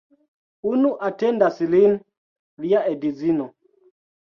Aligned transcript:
Unu 0.69 0.89
atendas 1.09 1.61
lin, 1.75 1.95
lia 2.67 2.83
edzino. 2.95 3.49